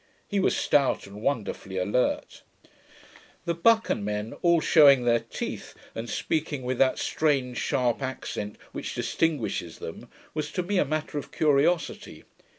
He 0.27 0.39
was 0.39 0.57
stout, 0.57 1.05
and 1.05 1.21
wonderfully 1.21 1.77
alert. 1.77 2.41
The 3.45 3.53
Buchan 3.53 4.03
men 4.03 4.33
all 4.41 4.59
shewing 4.59 5.03
their 5.05 5.19
teeth, 5.19 5.75
and 5.93 6.09
speaking 6.09 6.63
with 6.63 6.79
that 6.79 6.97
strange 6.97 7.59
sharp 7.59 8.01
accent 8.01 8.57
which 8.71 8.95
distinguishes 8.95 9.77
them, 9.77 10.09
was 10.33 10.51
to 10.53 10.63
me 10.63 10.79
a 10.79 10.85
matter 10.85 11.19
of 11.19 11.31
curiosity. 11.31 12.23